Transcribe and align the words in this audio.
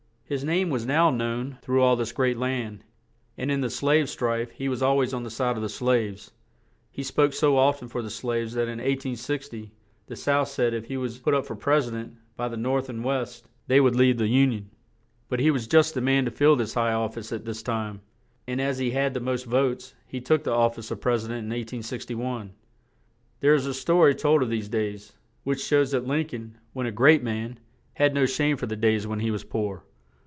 His 0.31 0.45
name 0.45 0.69
was 0.69 0.85
now 0.85 1.09
known 1.09 1.57
through 1.61 1.81
all 1.81 1.97
this 1.97 2.13
great 2.13 2.37
land; 2.37 2.85
and 3.37 3.51
in 3.51 3.59
the 3.59 3.69
slave 3.69 4.09
strife 4.09 4.49
he 4.51 4.69
was 4.69 4.81
al 4.81 4.95
ways 4.95 5.13
on 5.13 5.23
the 5.23 5.29
side 5.29 5.57
of 5.57 5.61
the 5.61 5.67
slaves. 5.67 6.31
He 6.89 7.03
spoke 7.03 7.33
so 7.33 7.57
oft 7.57 7.83
en 7.83 7.89
for 7.89 8.01
the 8.01 8.09
slaves 8.09 8.53
that 8.53 8.69
in 8.69 8.77
1860, 8.79 9.73
the 10.07 10.15
South 10.15 10.47
said 10.47 10.73
if 10.73 10.85
he 10.85 10.95
was 10.95 11.19
put 11.19 11.33
up 11.33 11.45
for 11.45 11.57
pres 11.57 11.89
i 11.89 11.95
dent, 11.95 12.15
by 12.37 12.47
the 12.47 12.55
North 12.55 12.87
and 12.87 13.03
West, 13.03 13.49
they 13.67 13.81
would 13.81 13.93
leave 13.97 14.17
the 14.17 14.29
Union. 14.29 14.69
But 15.27 15.41
he 15.41 15.51
was 15.51 15.67
just 15.67 15.95
the 15.95 15.99
man 16.01 16.23
to 16.23 16.31
fill 16.31 16.55
this 16.55 16.75
high 16.75 16.93
office 16.93 17.33
at 17.33 17.43
this 17.43 17.61
time; 17.61 17.99
and 18.47 18.61
as 18.61 18.77
he 18.77 18.91
had 18.91 19.13
the 19.13 19.19
most 19.19 19.43
votes 19.43 19.95
he 20.07 20.21
took 20.21 20.45
the 20.45 20.53
of 20.53 20.75
fice 20.75 20.91
of 20.91 21.01
Pres 21.01 21.25
i 21.25 21.27
dent 21.27 21.39
in 21.43 21.49
1861. 21.49 22.53
There 23.41 23.53
is 23.53 23.65
a 23.65 23.73
sto 23.73 24.05
ry 24.05 24.13
told 24.13 24.43
of 24.43 24.49
these 24.49 24.69
days, 24.69 25.11
which 25.43 25.59
shows 25.61 25.91
that 25.91 26.07
Lin 26.07 26.25
coln, 26.25 26.57
when 26.71 26.87
a 26.87 26.91
great 26.93 27.21
man, 27.21 27.59
had 27.95 28.13
no 28.13 28.25
shame 28.25 28.55
for 28.55 28.65
the 28.67 28.77
days 28.77 29.05
when 29.05 29.19
he 29.19 29.29
was 29.29 29.43
poor. 29.43 29.83